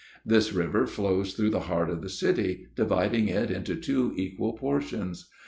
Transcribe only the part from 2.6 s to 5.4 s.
dividing it into two equal portions.